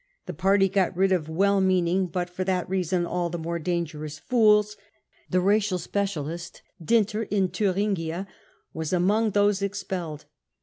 [0.25, 4.17] The party got rid of" well meaning, but for that reason all the more dangerous,
[4.17, 4.75] fools
[5.29, 8.25] 99; the" racial specialist 99 Dinter in Thuringia
[8.73, 10.25] was among those expelled.